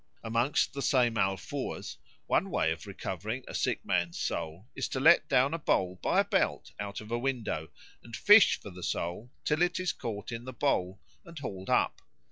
[0.23, 5.29] Amongst the same Alfoors one way of recovering a sick man's soul is to let
[5.29, 7.69] down a bowl by a belt out of a window
[8.01, 12.01] and fish for the soul till it is caught in the bowl and hauled up.